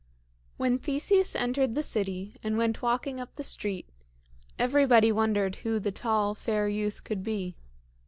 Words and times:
When 0.57 0.79
Theseus 0.79 1.35
entered 1.35 1.75
the 1.75 1.83
city 1.83 2.33
and 2.43 2.57
went 2.57 2.81
walking 2.81 3.19
up 3.19 3.35
the 3.35 3.43
street 3.43 3.87
everybody 4.57 5.11
wondered 5.11 5.57
who 5.57 5.77
the 5.79 5.91
tall, 5.91 6.33
fair 6.33 6.67
youth 6.67 7.03
could 7.03 7.21
be. 7.23 7.55